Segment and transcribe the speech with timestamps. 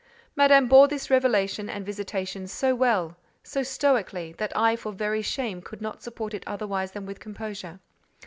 [0.35, 5.61] Madame bore this revelation and visitation so well, so stoically, that I for very shame
[5.61, 7.79] could not support it otherwise than with composure.